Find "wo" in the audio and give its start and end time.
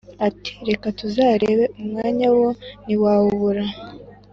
2.37-2.49